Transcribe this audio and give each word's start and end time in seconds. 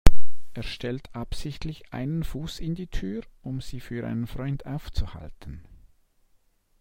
Er 0.55 0.63
stellt 0.63 1.13
absichtlich 1.13 1.93
einen 1.93 2.23
Fuß 2.23 2.59
in 2.59 2.73
die 2.73 2.87
Tür, 2.87 3.21
um 3.43 3.61
sie 3.61 3.79
für 3.79 4.07
einen 4.07 4.25
Freund 4.25 4.65
aufzuhalten. 4.65 5.63